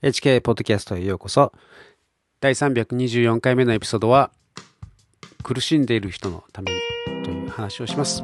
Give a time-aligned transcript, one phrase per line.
[0.00, 1.52] HK ポッドキャストへようこそ。
[2.40, 4.30] 第324回目のエピソードは、
[5.42, 8.22] 苦しんでいる人のためにという話をします。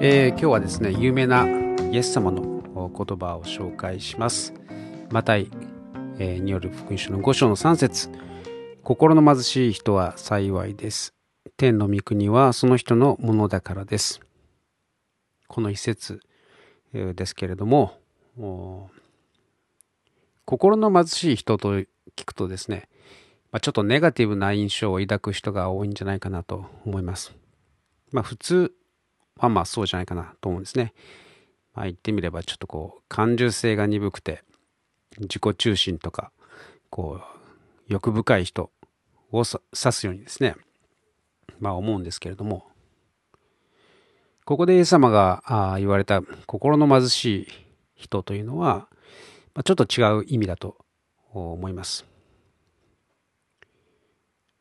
[0.00, 1.46] えー、今日はですね、有名な
[1.90, 2.40] イエス様の
[2.74, 4.61] 言葉を紹介します。
[5.12, 5.50] マタイ、
[6.18, 8.08] え、による福音書の5章の3節
[8.82, 11.12] 心の貧しい人は幸いです。
[11.58, 14.22] 天の御国はその人のものだからです。
[15.48, 16.20] この一節
[16.94, 17.92] ですけれども、
[20.46, 21.86] 心の貧しい人と聞
[22.24, 22.88] くとですね、
[23.50, 27.34] ま、ちょっとネガティブな印象を抱く人が多いんじゃないかなと思います。
[28.12, 28.72] まあ普通
[29.36, 30.94] はまあそうじゃないかなと思うんですね。
[31.74, 34.42] まあ言ってみればちょっとこう感受性が鈍くて
[35.18, 36.32] 自己中心とか
[36.90, 38.70] こう欲深い人
[39.30, 40.56] を指すようにですね
[41.60, 42.72] まあ思うんですけれども
[44.44, 47.48] ここでイエス様が言われた心の貧しい
[47.94, 48.88] 人というのは、
[49.64, 50.76] ちょっと違う意味だと
[51.32, 52.04] 思います。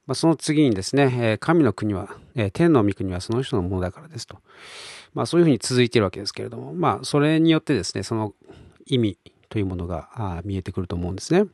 [0.05, 2.15] まあ、その次にですね、神の国は、
[2.53, 4.37] 天の御国はその人のものだからですと。
[5.13, 8.33] まあそういうふうに続いているわけですけれども、まあそれによってですね、その
[8.85, 9.17] 意味
[9.51, 11.45] というものが見えてくると思うんですね。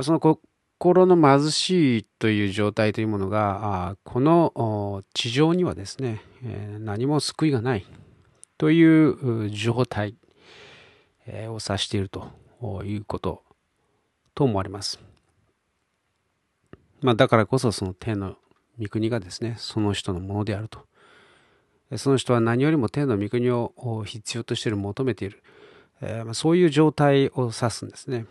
[0.00, 6.22] その心の貧しいという状態というものが、この地上にはですね、
[6.78, 7.84] 何も救いがない
[8.58, 10.14] という状態
[11.26, 12.30] を指していると
[12.84, 13.42] いうこと
[14.36, 15.00] と思われます。
[17.00, 18.36] まあ、だからこそその天の
[18.80, 20.86] 御国がですね、その人のものであると。
[21.96, 25.42] その人は何よりも天の御国を必要としている、求めている。
[26.00, 28.26] えー、そういう状態を指すんですね。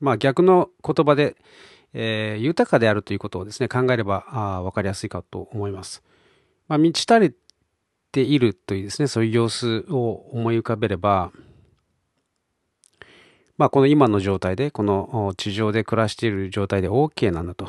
[0.00, 1.36] まあ逆の言葉で、
[1.92, 6.02] えー、豊かであるということをですね、考えればあ分かりやすいかと思います。
[6.68, 7.34] まあ、満ち足り
[8.10, 11.30] ているというですね、そういう様子を思い浮かべれば、
[13.56, 17.66] まあこの今の状態で、この地上で暮らしている状態で OK なんだと。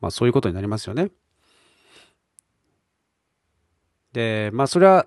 [0.00, 1.10] まあそういうことになりますよね。
[4.12, 5.06] で、まあそれは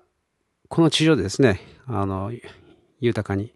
[0.68, 2.32] この地上でですね、あの、
[3.00, 3.54] 豊かに、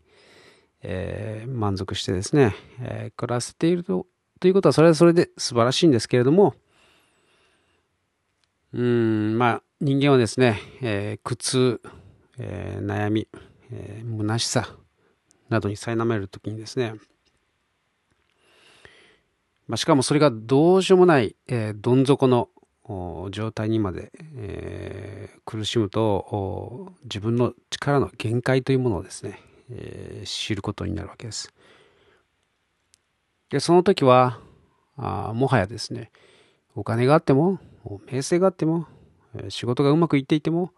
[0.83, 4.07] えー、満足してですね、えー、暮らせていると、
[4.41, 6.55] ということはそれはそれで素晴らしいんですけれども、
[8.73, 11.81] うん、まあ人間はですね、えー、苦痛、
[12.39, 13.29] えー、悩み、
[13.71, 14.69] えー、虚しさ
[15.49, 16.95] などに苛まれるときにですね、
[19.67, 22.49] まあ、しかもそれがどうしようもない、えー、どん底の
[23.31, 31.53] 状態にまで、えー、苦しむと自分の力の限界というものをですね、えー、知ることになるわけです。
[33.51, 34.41] でその時は
[34.97, 36.11] あもはやですね
[36.75, 37.59] お金があっても
[38.11, 38.87] 名声があっても
[39.49, 40.71] 仕事がうまくいっていても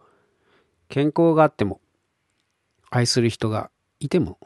[0.87, 1.79] 健康があっても
[2.89, 4.37] 愛する人がいても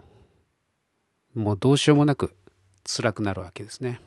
[1.33, 2.35] もうどうしようもなく
[2.85, 4.01] 辛くなるわけですね。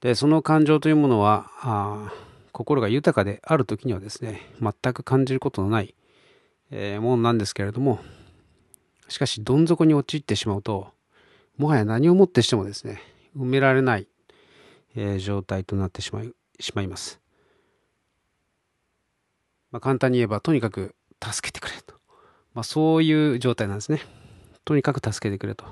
[0.00, 2.12] でその感情というものはあ
[2.52, 5.94] 心が豊かである時にはですね全く感じることのない、
[6.70, 8.00] えー、ものなんですけれども
[9.08, 10.88] しかしどん底に陥ってしまうと
[11.56, 13.00] もはや何をもってしてもですね
[13.36, 14.08] 埋められない、
[14.96, 17.20] えー、状態となってしまいしまいます、
[19.70, 21.94] まあ、簡単に言えばとにかく助けてくれと、
[22.54, 24.00] まあ、そういう状態なんですね。
[24.64, 25.64] とにかく助けてくれと。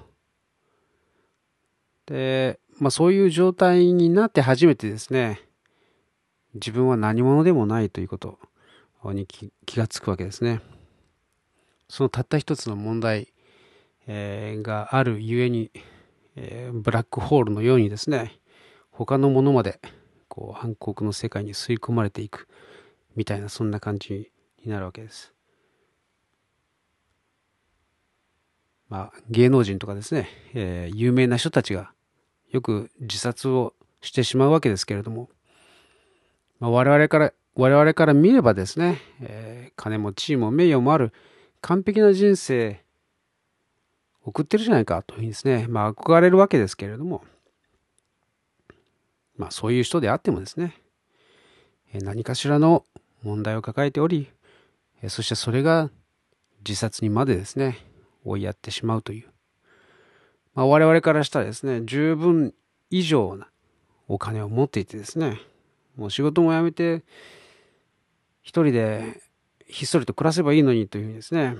[2.06, 5.40] でまあ、そういう状態になって初めてですね、
[6.54, 8.38] 自分は何者でもないということ
[9.04, 10.60] に気がつくわけですね。
[11.88, 13.32] そのたった一つの問題、
[14.06, 15.70] えー、があるゆえに、
[16.34, 18.38] えー、ブラックホールのようにですね、
[18.90, 19.80] 他のものまで
[20.28, 22.48] こう暗黒の世界に吸い込まれていく
[23.14, 24.30] みたいなそんな感じ
[24.64, 25.32] になるわけです。
[28.88, 31.92] まあ、芸能人とかですね、えー、有名な人たちが
[32.50, 35.28] よく自殺をしてしまうわけですけれども、
[36.60, 41.12] まあ、我々から我々から見ればですね、えー、金も地位も名誉もある
[41.62, 42.84] 完璧な人生
[44.22, 47.24] 送ってるじゃないかというふうにですね、まあ、憧れるわけですけれども、
[49.36, 50.74] まあ、そういう人であってもですね、
[51.94, 52.84] 何かしらの
[53.22, 54.28] 問題を抱えており、
[55.08, 55.90] そしてそれが
[56.66, 57.78] 自殺にまでですね、
[58.24, 59.28] 追いやってしまうという、
[60.56, 62.54] まあ、我々からしたらですね、十分
[62.90, 63.46] 以上な
[64.08, 65.38] お金を持っていてですね、
[65.96, 67.04] もう仕事も辞めて、
[68.42, 69.20] 一人で
[69.66, 71.56] ひっそりと暮らせばいいのにというふうにですね、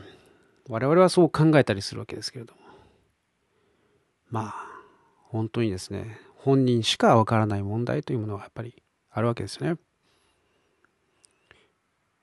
[0.68, 2.60] 我々はそう考えたりするわけですけれども。
[4.30, 4.54] まあ、
[5.28, 9.78] 本当にですね、本人しかわからない問題というものはやっぱりあるわけですよね。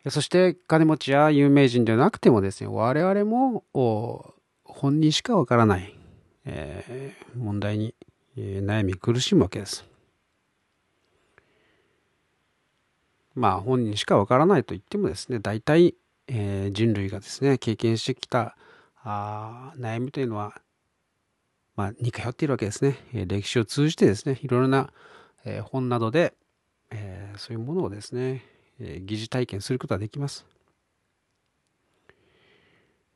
[0.09, 3.63] そして金持ちや有名人ではなくてもですね、我々も
[4.63, 5.95] 本人しかわからない、
[6.45, 7.95] えー、問題に、
[8.37, 9.85] えー、悩み苦しむわけです。
[13.35, 15.95] まあ本人しかわからないと言ってもですね、大体、
[16.27, 18.55] えー、人類がですね、経験してきた
[19.03, 20.61] あ悩みというのは、
[21.75, 22.97] まあ似通っているわけですね。
[23.13, 24.91] え歴史を通じてですね、いろいろな、
[25.45, 26.33] え本などで、
[26.91, 28.43] えそういうものをですね、
[28.79, 30.45] え疑似体験することができます。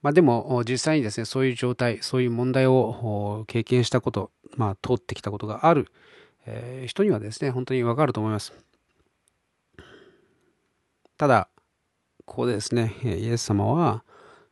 [0.02, 5.88] まあ、でも実際にですね、そういう状態、そういう問題を経験したこと、まあ、通ってきたことがある、
[6.46, 8.54] え人にはですね、本当にわかると思います。
[11.18, 11.50] ただ、
[12.26, 14.04] ここでですね、イエス様は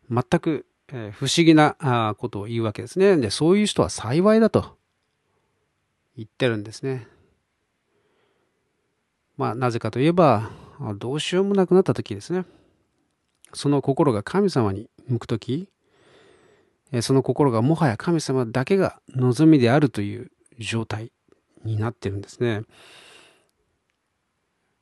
[0.09, 3.17] 全く不思議なことを言うわけですね。
[3.17, 4.77] で、そういう人は幸いだと
[6.17, 7.07] 言ってるんですね。
[9.37, 10.49] まあ、なぜかといえば、
[10.97, 12.45] どうしようもなくなった時ですね。
[13.53, 15.69] その心が神様に向く時、
[17.01, 21.11] その心がもはや神様だけが望みであるという状態
[21.63, 22.61] になってるんですね。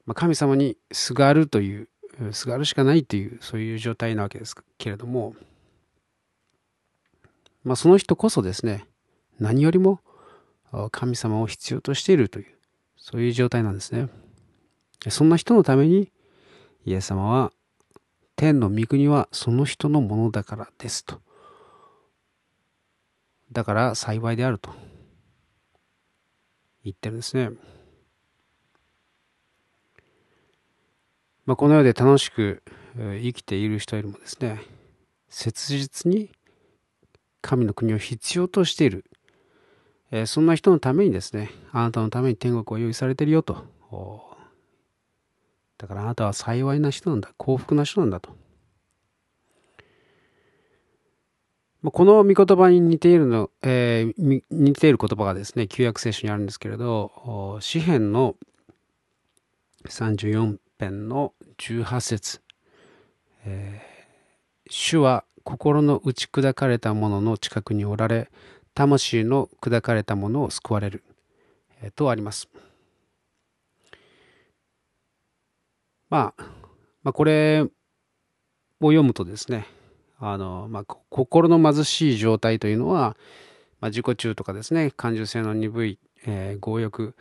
[0.05, 1.87] まあ、神様にすがるという、
[2.31, 5.33] すがるしかないという、そういう状態なわけですけれども、
[7.63, 8.85] まあ、その人こそですね、
[9.39, 10.01] 何よりも
[10.91, 12.45] 神様を必要としているという、
[12.97, 14.09] そういう状態なんですね。
[15.09, 16.11] そんな人のために、
[16.85, 17.53] イエス様は、
[18.35, 21.21] 天の御国はその人のものだからですと。
[23.51, 24.71] だから幸いであると
[26.83, 27.51] 言ってるんですね。
[31.45, 32.63] まあ、この世で楽しく
[32.95, 34.61] 生きている人よりもですね、
[35.29, 36.31] 切実に
[37.41, 39.05] 神の国を必要としている、
[40.09, 43.65] えそんな人のためにですね、あなたのために天国を用意されているよと
[45.83, 47.33] だからあなたは幸いな人なんだ。
[47.35, 48.37] 幸福な人なんだと。
[51.83, 58.37] この御言葉に似ているの、えー、似ている言葉がですね、旧約聖書にあるんですけれど、詩篇の
[59.89, 62.39] 34編の18節、
[63.43, 68.29] えー、主は心の打ち砕かれた者の近くにおられ、
[68.73, 71.03] 魂の砕かれた者を救われる、
[71.81, 72.47] えー、とあります。
[76.13, 76.43] まあ、
[77.01, 77.69] まあ、これを
[78.81, 79.65] 読むとですね、
[80.19, 83.17] あの、まあ、心の貧しい状態というのは、
[83.81, 87.15] まあ、自己中とかですね、感受性の鈍い、えー、強欲、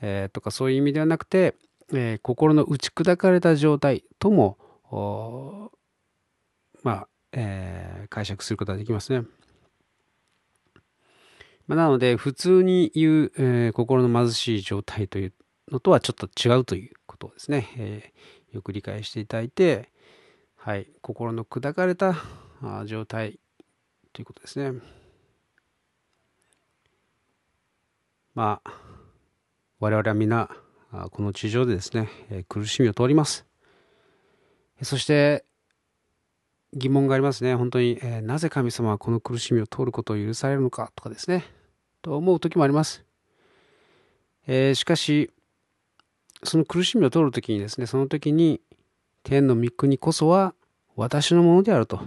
[0.00, 1.56] えー、とかそういう意味ではなくて、
[1.92, 4.56] えー、心の打ち砕かれた状態とも、
[6.82, 9.26] まあ、えー、解釈することができますね。
[11.66, 15.34] まあ、なので、普通に言う、え、心の貧しい状態という
[15.70, 17.68] のとはちょっと違うということですね。
[17.76, 19.90] えーよく理解していただいて、
[20.56, 22.16] はい、心の砕かれた
[22.86, 23.38] 状態
[24.12, 24.80] ということですね。
[28.34, 28.72] まあ、
[29.80, 30.50] 我々は皆、
[31.10, 32.08] この地上でですね、
[32.48, 33.46] 苦しみを通ります。
[34.82, 35.44] そして、
[36.74, 37.54] 疑問がありますね。
[37.54, 41.44] 本当に、えなぜ神様はこの苦しみを通ることを許されるのかとかですね、
[42.02, 43.04] と思う時もあります。
[44.46, 45.30] えー、しかし、
[46.44, 48.60] その苦しみを取るときにですね、その時に
[49.22, 50.54] 天の御国こそは
[50.96, 52.00] 私のものであると、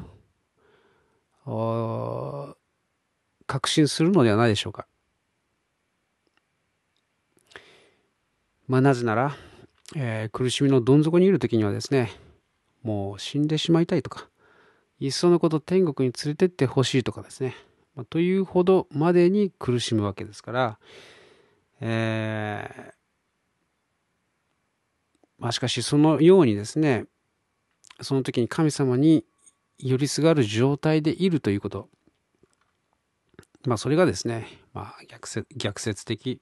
[3.48, 4.88] 確信するのではないでしょうか。
[8.68, 9.36] まあなぜなら、
[9.96, 12.12] えー、苦しみのどん底にいる時にはですね、
[12.84, 14.30] もう死んでしまいたいとか、
[15.00, 17.56] いっそのこと天国に連れてってほしいとかですね、
[17.96, 20.80] まあ、というほどまでに苦しむわけですから、
[21.82, 23.01] えー
[25.42, 27.06] まあ、しかしそのようにですね、
[28.00, 29.26] その時に神様に
[29.80, 31.90] 寄りすがる状態でいるということ。
[33.66, 36.40] まあそれがですね、まあ逆説逆説的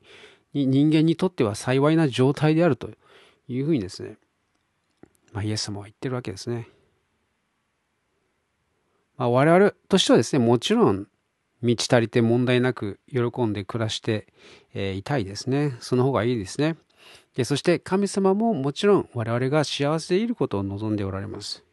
[0.53, 2.89] に人間にとっては幸いな状態であると
[3.48, 4.18] いうふうにですね、
[5.32, 6.68] まあイエス様は言ってるわけですね。
[9.15, 11.08] まあ我々としてはですね、もちろん
[11.62, 14.27] 満ち足りて問題なく喜んで暮らして
[14.74, 15.77] いたいですね。
[15.79, 16.75] その方がいいですね。
[17.36, 21.64] でそして神様ももちろん我々が幸せでいることを望んでおられます。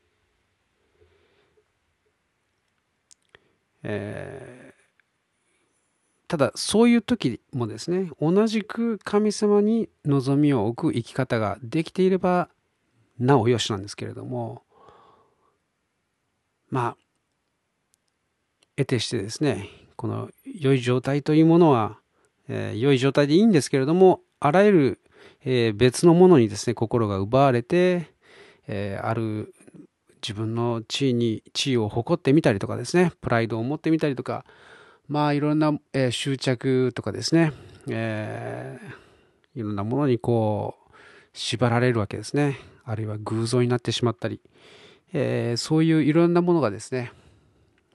[3.83, 12.49] えー、ただそういう時もですね同じく神様に望みを置く生き方ができていれば
[13.21, 14.63] なおよしなんですけれども
[16.71, 16.97] まあ、
[18.77, 21.99] 得てしてですね、この良い状態というものは、
[22.49, 25.01] えー、良い状態でいいんですけれども、あらゆる、
[25.49, 28.11] えー、別のものにですね、心が奪われて、
[28.67, 29.55] えー、ある
[30.21, 34.45] 自分の地位に、地位を誇ってみたりとかですね、プライドを持ってみたりとか、
[35.07, 37.53] まあいろんな、えー、執着とかですね、
[37.89, 40.97] えー、いろんなものにこう、
[41.33, 42.59] 縛られるわけですね。
[42.85, 44.41] あるいは偶像になってしまったり、
[45.13, 47.13] え、そういういろんなものがですね、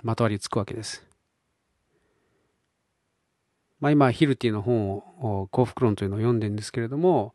[0.03, 1.10] まとわりつくわけです。
[3.81, 7.33] まあ、今、ヒルティの本を、幸福論というのを読んでるんですけれども、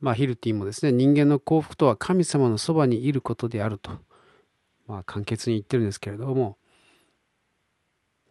[0.00, 3.92] まあ、ヒルティもですね、人間の幸福とは神様のそばにいることであると、
[4.86, 6.58] まあ、簡潔に言ってるんですけれども、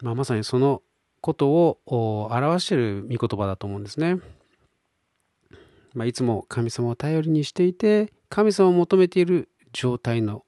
[0.02, 0.84] まあ、まさにその
[1.22, 4.20] ことを表している御言葉だと思うんですね。
[5.94, 10.46] まあ、いつも神様を頼りにしていて、神様を求めている状態の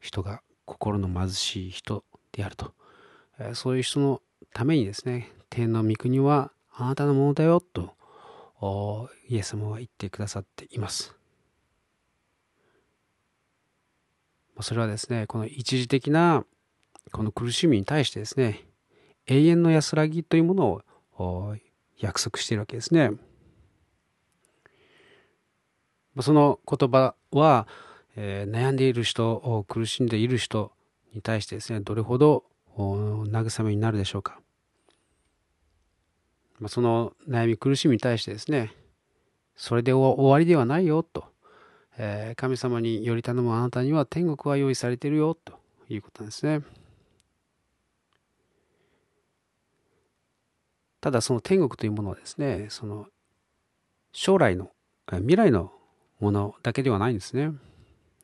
[0.00, 2.74] 人が心の貧しい人であると。
[3.54, 7.94] そういう人のためにですね、天の御国はあなたのものだよと
[9.28, 11.14] イエス様は言ってくださっています。
[14.62, 16.46] それはですね、この一時的な
[17.10, 18.64] この苦しみに対してですね、
[19.26, 20.82] 永遠の安らぎというもの
[21.18, 21.56] を
[21.98, 23.10] 約束しているわけですね。
[26.20, 27.68] その言葉は、
[28.16, 30.72] え、悩んでいる人、苦しんでいる人
[31.12, 32.44] に対してですね、どれほど
[32.74, 34.40] 慰めになるでしょうか。
[36.62, 38.72] まあ、その悩み苦しみに対してですね、
[39.56, 41.24] それで終わりではないよと、
[41.98, 45.54] えー、神様により頼むあなたには天国は用意されているよと
[45.88, 46.62] いうことなんですね。
[51.00, 53.08] ただその天国というものはですね、その
[54.12, 54.70] 将来の、
[55.10, 55.72] 未来の
[56.20, 57.50] ものだけではないんですね。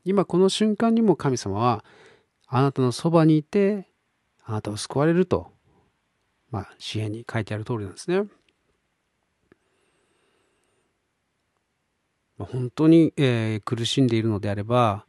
[0.04, 1.85] 今この瞬間にも神様は
[2.47, 3.88] あなたのそばにいて
[4.45, 5.50] あなたを救われると、
[6.50, 8.26] まあ、詩篇に書いてある通りなんですね。
[12.38, 15.07] 本当に、えー、苦しんでいるのであれば、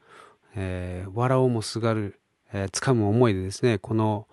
[0.55, 2.19] えー、笑おうもすがる、
[2.51, 4.27] えー、掴む思いでですね、この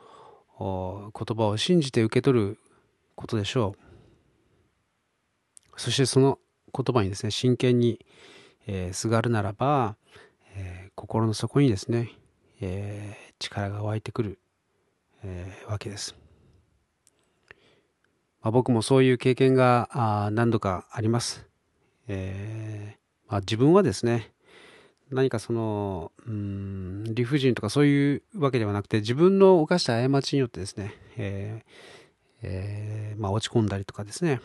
[0.58, 2.58] 言葉を信じて受け取る
[3.14, 3.76] ことでしょ
[5.76, 5.80] う。
[5.80, 6.38] そしてその
[6.74, 8.04] 言葉にですね、真剣に、
[8.66, 9.96] えー、すがるならば、
[10.54, 12.10] えー、心の底にですね、
[12.62, 14.38] えー、力が湧いてくる、
[15.22, 16.25] えー、わけです。
[18.46, 21.48] まあ、僕もそういう経験が何度かあります。
[22.06, 24.30] えーまあ、自分はですね、
[25.10, 34.40] 何かその、うん、理不尽とかそういうわけではなくて、自分の犯した過ちによってですね、えーえー、まあ、落ち込んだりとかですね、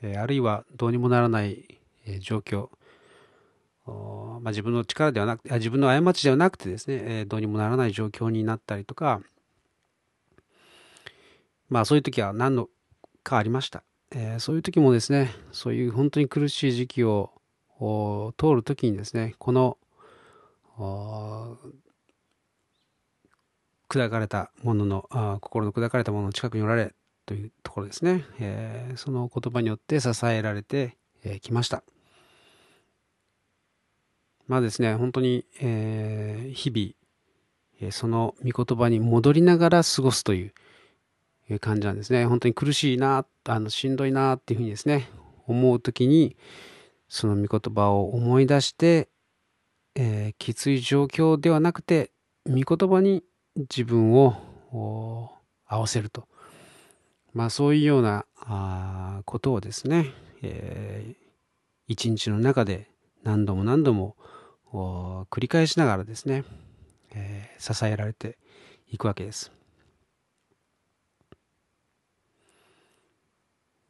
[0.00, 2.70] えあるいはどうにもならない、え状況、
[3.84, 9.20] まあ、自分の力ではなくて、自分の過ちではなくてですね、えどうにもならない状況になったりとか、
[11.68, 12.70] まあそういう時は何度
[13.22, 13.82] かありました。
[14.10, 17.32] えー、そういう時もですね、そういう本当に苦しい時期を
[18.36, 19.78] 通る時にですね、この
[23.88, 26.94] 砕かれたもののあ心の砕かれたものの近くにおられ
[27.26, 31.84] というところですね、えー、その言葉によって支えられてき、えー、ました
[34.48, 40.54] まあですね本当に、えー、日々、え、その御言葉に戻りながら過ごすという
[41.60, 45.08] 感じなんですね本当に苦しいなあのしんどいなっていうふうにですね
[45.46, 46.36] 思う時に
[47.08, 49.08] その御言葉を思い出して、
[49.94, 52.10] えー、きつい状況ではなくて
[52.46, 53.22] 御言葉に
[53.56, 54.34] 自分を
[55.66, 56.26] 合わせると。
[57.34, 61.14] まあそういうようなあことをですね、えー、
[61.88, 62.90] 一日の中で
[63.22, 64.16] 何度も何度も
[65.30, 66.44] 繰り返しながらですね、
[67.14, 68.38] えー、支えられて
[68.88, 69.52] いくわけです。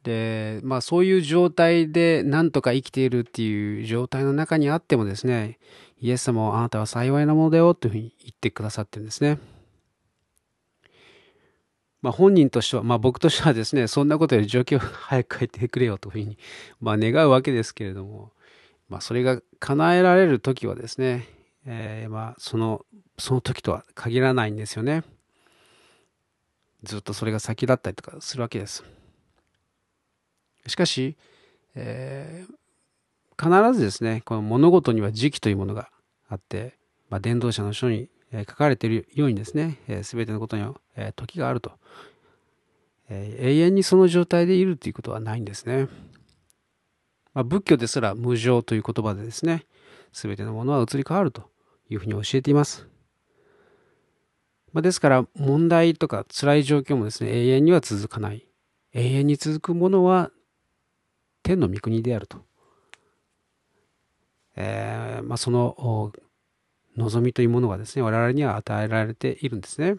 [0.03, 5.57] で、まあそういう状態で何とか生きているっていう状態の中にあってもですね、
[5.99, 9.39] イエス様はあなたは幸いなものだよというふうに言ってくださってるんですね。
[12.01, 16.37] まあ、本人としては、まあ、僕としてはですね、そんなことより状況を早く変えてくれよというふうに、
[16.81, 18.33] まあ、願うわけですけれども、
[18.89, 21.25] まあ、それが叶えられる時はですね、
[21.65, 22.85] えー、まあ、その、
[23.17, 25.03] その時とは限らないんですよね。
[26.83, 28.83] ずっとそれが先だったりとかするわけです。
[30.67, 31.17] しかし、
[31.75, 35.89] えー、必ずですね、この物事には時期というものが
[36.27, 36.77] あって、
[37.09, 40.73] まあ、伝道者の書に書かれているようにですね、えすべてのことには
[41.15, 41.71] 時があると。
[43.09, 45.87] え永遠にその状態でいるということはないんですね。
[47.33, 49.65] まあ、仏教ですら無常という言葉でですね、
[50.11, 51.49] すべてのものは移り変わると
[51.89, 52.87] いうふうに教えています。
[54.71, 58.47] まあ、ですから問題とか辛い状況もですね、永遠には続かない。
[58.93, 60.31] 永遠に続くものは
[61.43, 62.43] 天の御国であると。
[64.55, 66.11] えー、まあ、その
[66.97, 69.95] 望みというものがですね、我々には与えられているんですね。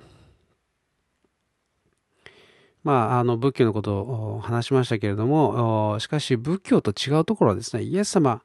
[2.85, 8.43] まあ、あの仏教のことを話しましたけれども、しかし仏教と違うところはですね、イエス様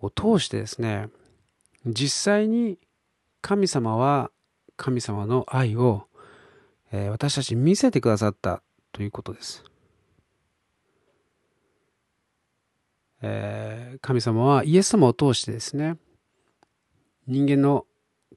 [0.00, 1.08] を通してですね、
[1.86, 2.78] 実際に
[3.42, 4.30] 神様は
[4.76, 6.06] 神様の愛を、
[6.90, 8.62] えー、私たちに見せてくださった
[8.92, 9.69] ということです。
[13.22, 15.96] えー、神様はイエス様を通してですね、
[17.26, 17.86] 人間の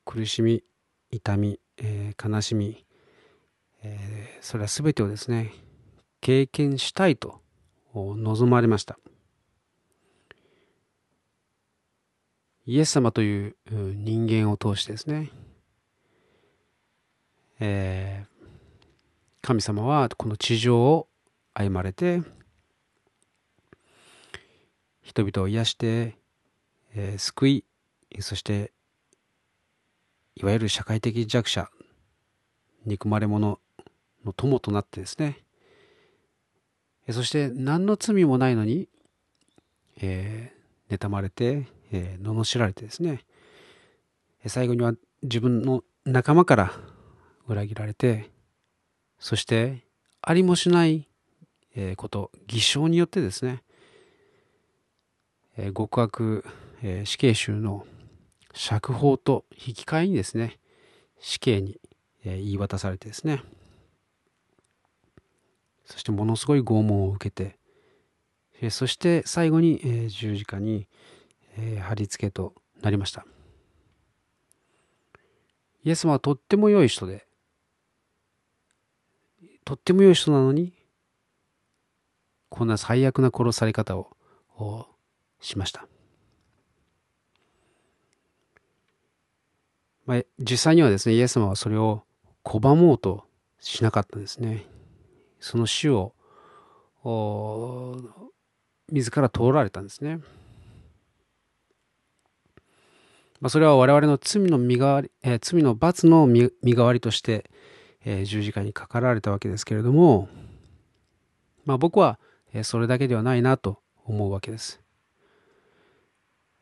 [0.05, 0.63] 苦しみ、
[1.09, 2.85] 痛み、えー、悲しみ、
[3.81, 5.53] えー、それは全てをですね、
[6.21, 7.41] 経験したいと
[7.93, 8.97] 望まれました。
[12.65, 15.31] イエス様という人間を通してですね、
[17.59, 18.47] えー、
[19.41, 21.07] 神様はこの地上を
[21.53, 22.21] 歩まれて、
[25.03, 26.17] 人々を癒して、
[26.95, 27.65] えー、救い、
[28.19, 28.71] そして、
[30.35, 31.69] いわゆる社会的弱者、
[32.85, 33.59] 憎まれ者
[34.25, 35.39] の友となってですね、
[37.11, 38.87] そして何の罪もないのに、
[40.01, 43.25] えー、妬まれて、えー、罵られてですね、
[44.47, 46.73] 最後には自分の仲間から
[47.47, 48.31] 裏切られて、
[49.19, 49.85] そして
[50.21, 51.07] ありもしない
[51.97, 53.63] こと、偽証によってですね、
[55.75, 56.45] 極悪
[57.05, 57.85] 死刑囚の
[58.53, 60.59] 釈放と引き換えにですね、
[61.19, 61.79] 死刑に
[62.23, 63.43] 言い渡されてですね、
[65.85, 67.57] そしてものすごい拷問を受け
[68.59, 70.87] て、そして最後に十字架に
[71.81, 73.25] 貼り付けとなりました。
[75.83, 77.27] イエス様はとっても良い人で、
[79.65, 80.73] とっても良い人なのに、
[82.49, 84.09] こんな最悪な殺され方を
[85.43, 85.87] しました。
[90.05, 92.03] まあ、実際にはですね、イエス様はそれを
[92.43, 93.25] 拒もうと
[93.59, 94.65] しなかったんですね。
[95.39, 96.13] その死を
[98.91, 100.19] 自ら通られたんですね。
[103.39, 107.49] まあ、それは我々の罪の身代わり、えー、罪の罰の身代わりとして、
[108.05, 110.29] えー、十字架にかかられたわけですけれども、
[111.65, 112.19] まあ、僕は、
[112.61, 114.82] それだけではないなと思うわけです。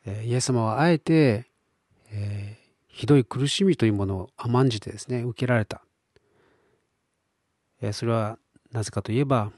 [0.06, 1.46] イエス様はあえて、
[2.12, 5.82] えー、ひどい苦しみというものを甘んじてですね、受けられた。
[7.82, 8.38] えー、それは
[8.72, 9.52] なぜかといえば、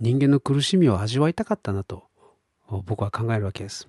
[0.00, 2.04] 人間の苦しみを味わいたかったなと
[2.84, 3.88] 僕は考えるわけです。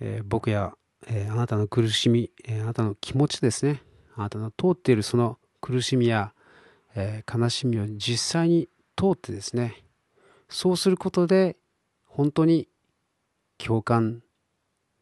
[0.00, 0.74] えー、僕や、
[1.06, 3.82] えー、あなたの苦しみ、えー、あなたの気持ちですね。
[4.14, 6.34] あなたの通っているその苦しみや、
[6.94, 9.84] え悲しみを実際に通ってですね、
[10.48, 11.56] そうすることで
[12.14, 12.68] 本当に
[13.56, 14.22] 共感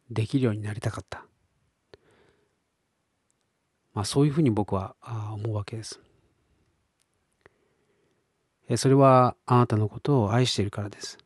[0.09, 1.25] できるようになりたかった。
[3.93, 4.95] まあそういうふうに僕は
[5.33, 5.99] 思うわけです。
[8.77, 11.17] それはあなたのことを愛しているからです。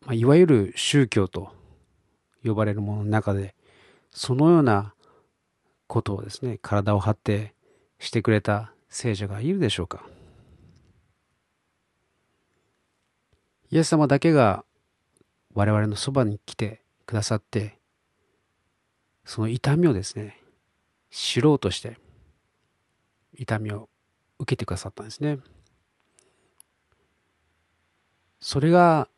[0.00, 1.52] まあ、いわゆる宗教と
[2.44, 3.54] 呼ばれるものの中で、
[4.10, 4.94] そのような
[5.86, 7.54] ことをですね、体を張って
[8.00, 10.04] してくれた聖者がいるでしょうか。
[13.70, 14.64] イエス様だけが
[15.54, 17.78] 我々のそばに来てくださって、
[19.24, 20.40] その痛みをですね、
[21.10, 21.98] 知ろうとして、
[23.34, 23.88] 痛みを
[24.38, 25.38] 受けてくださったんですね。
[28.40, 29.08] それが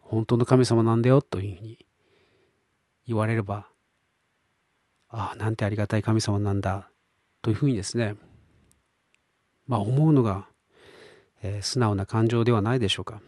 [0.00, 1.86] 本当の神様なんだよというふうに
[3.06, 3.66] 言われれば、
[5.08, 6.90] ああ、なんてありがたい神様なんだ
[7.42, 8.14] というふうにですね、
[9.66, 10.46] まあ思うのが、
[11.42, 13.20] えー、素直な感情ではないでしょうか。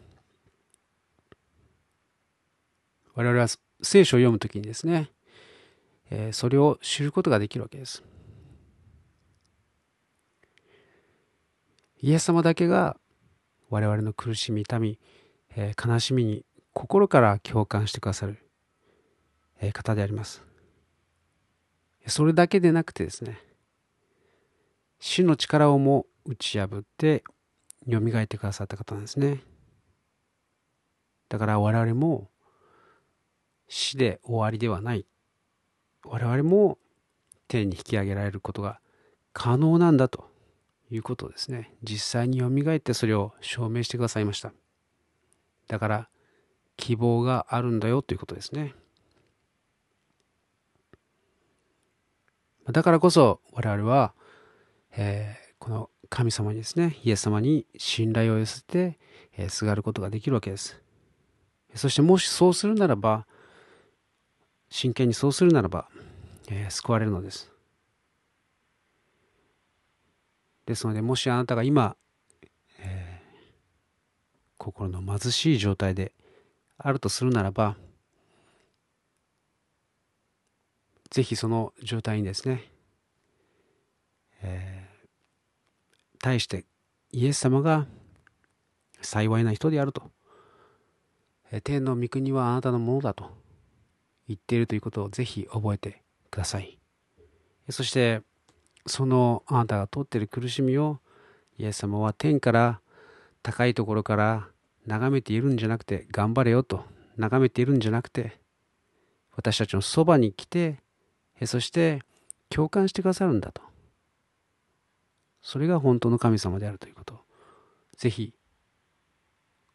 [3.14, 3.48] 我々は
[3.82, 5.10] 聖書を読むときにですね、
[6.10, 8.02] えー、それを知ることができるわけです。
[12.00, 12.96] イエス様だけが
[13.70, 14.98] 我々の苦しみ、痛み、
[15.54, 18.38] えー、悲しみに心から共感してくださる
[19.62, 20.42] え方であります。
[22.06, 23.38] それだけでなくてですね、
[24.98, 27.22] 死の力をも打ち破って
[27.90, 29.40] 蘇ってくださった方なんですね。
[31.28, 32.30] だから我々も
[33.68, 35.06] 死で終わりではない。
[36.04, 36.78] 我々も
[37.48, 38.80] 天に引き上げられることが
[39.32, 40.30] 可能なんだと
[40.90, 44.52] いうことをですね、実際に蘇ってそれを証明してくださいました。
[45.68, 46.08] だから
[46.76, 48.74] 希望があるんだよということですね。
[52.70, 54.14] だからこそ我々は、
[54.96, 58.98] えー、この神様にですね、イエス様に信頼を寄せて、
[59.34, 60.78] えー、すがることができるわけです。
[61.74, 63.26] そしてもしそうするならば、
[64.68, 65.88] 真剣にそうするならば、
[66.50, 67.50] えー、救われるのです。
[70.66, 71.96] ですので、もしあなたが今、
[72.78, 73.36] えー、
[74.58, 76.12] 心の貧しい状態で
[76.76, 77.78] あるとするならば、
[81.08, 82.70] ぜひその状態にですね、
[84.42, 84.81] えー、
[86.22, 86.64] 対して
[87.12, 87.86] イエス様が
[89.02, 90.10] 幸いな人であると、
[91.64, 93.30] 天の御国はあなたのものだと
[94.28, 96.78] 言っているということをぜひ覚えてください。
[97.68, 98.22] そして、
[98.86, 101.00] そのあなたが通っている苦しみを
[101.58, 102.80] イエス様は天から
[103.42, 104.48] 高いところから
[104.86, 106.84] 眺めているんじゃなくて頑張れよと
[107.16, 108.40] 眺めているんじゃなくて
[109.36, 110.80] 私たちのそばに来て
[111.44, 112.00] そして
[112.48, 113.71] 共感してくださるんだと。
[115.42, 117.20] それが本当の神様であるということ
[117.96, 118.34] ぜひ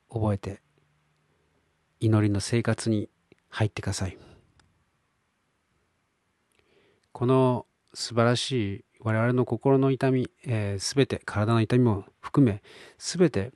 [0.09, 0.61] 覚えて
[1.99, 3.09] 祈りの生活に
[3.49, 4.17] 入ってください。
[7.11, 12.61] この素晴らしい我々の心の痛み、えー、全て体の痛みも含め
[12.99, 13.51] 全て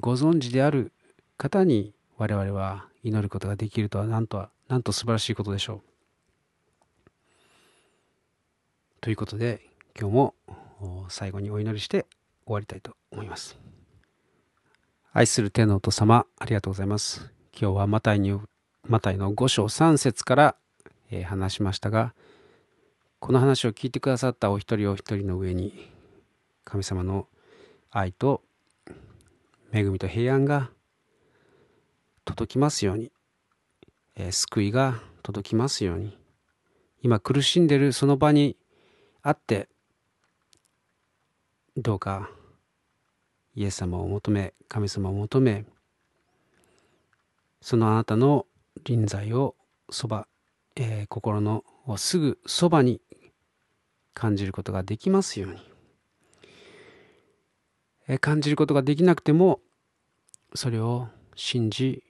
[0.00, 0.92] ご存知である
[1.36, 5.80] 方に我々は祈ることができるとは何とは何と素晴らしいことでしょう。
[9.00, 9.60] ということで
[9.96, 10.34] 今日も
[11.08, 12.06] 最後にお祈りして
[12.46, 13.58] 終わりたいと思います。
[15.12, 17.30] 愛する天のお父様ありがとうございます。
[17.58, 18.38] 今日はマタイに
[18.86, 20.56] マタイの5章3節から、
[21.10, 22.14] えー、話しましたが
[23.18, 25.90] この話を聞いてくださったお一人お一人の上に
[26.64, 27.28] 神様の
[27.90, 28.42] 愛と
[29.72, 30.70] 恵みと平安が
[32.26, 33.10] 届きますように、
[34.16, 36.18] えー、救いが届きますように
[37.02, 38.56] 今苦しんでるその場に
[39.22, 39.68] あって
[41.76, 42.30] どうか
[43.56, 45.64] イエス様を求め神様を求め
[47.60, 48.46] そのあなたの
[48.84, 49.56] 臨在を
[49.90, 50.28] そば、
[50.76, 51.64] えー、心の
[51.96, 53.00] すぐそばに
[54.12, 55.58] 感じることができますように、
[58.06, 59.60] えー、感じることができなくても
[60.54, 62.04] それを信じ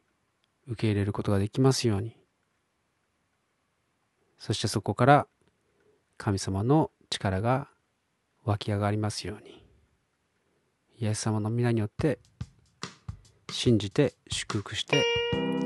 [0.66, 2.16] 受け入れることができますように。
[4.38, 5.26] そしてそこから
[6.18, 7.68] 神様の力が
[8.44, 9.62] 湧き上がりますように。
[10.98, 12.18] イエス様の皆によって
[13.50, 15.02] 信じて祝福して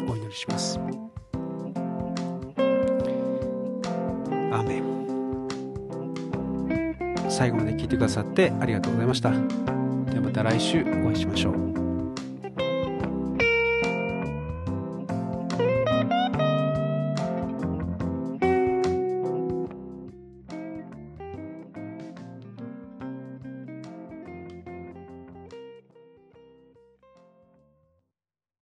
[0.08, 0.78] お祈りします。
[0.78, 4.88] アーメン。
[7.30, 9.30] 最後まで聞いてくださってありがとうございました。
[9.30, 9.42] では
[10.22, 11.87] また来週お会いしましょう。